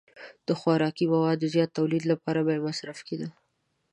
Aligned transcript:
د 0.47 0.49
خوراکي 0.59 1.05
موادو 1.13 1.51
زیات 1.53 1.69
تولید 1.79 2.03
لپاره 2.11 2.41
به 2.47 2.63
مصرف 2.67 2.99
کېده. 3.07 3.27